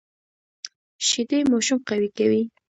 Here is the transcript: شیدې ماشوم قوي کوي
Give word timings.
شیدې 1.07 1.39
ماشوم 1.51 1.79
قوي 1.89 2.09
کوي 2.17 2.41